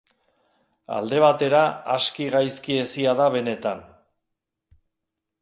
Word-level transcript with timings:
Alde 0.99 1.19
batera, 1.23 1.59
aski 1.97 2.27
gaizki 2.37 2.79
hezia 2.85 3.15
da 3.21 3.29
benetan. 3.37 3.87